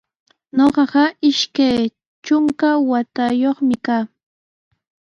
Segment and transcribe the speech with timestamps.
[0.57, 1.67] Ñuqaqa ishka
[2.23, 4.03] trunka watayuqmi kaa.